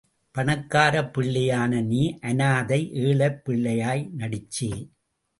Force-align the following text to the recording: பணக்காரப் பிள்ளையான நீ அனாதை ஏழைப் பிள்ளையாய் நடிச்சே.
பணக்காரப் 0.37 1.11
பிள்ளையான 1.17 1.81
நீ 1.81 2.19
அனாதை 2.19 2.89
ஏழைப் 2.93 3.41
பிள்ளையாய் 3.45 4.09
நடிச்சே. 4.17 4.71